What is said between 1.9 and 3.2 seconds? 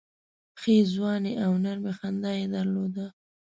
خندا یې درلوده.